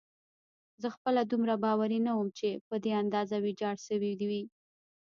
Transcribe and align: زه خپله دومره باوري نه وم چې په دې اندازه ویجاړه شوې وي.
زه 0.81 0.87
خپله 0.95 1.21
دومره 1.31 1.55
باوري 1.63 1.99
نه 2.07 2.11
وم 2.15 2.27
چې 2.37 2.49
په 2.67 2.75
دې 2.83 2.91
اندازه 3.01 3.35
ویجاړه 3.41 3.81
شوې 3.87 4.11
وي. 4.29 4.43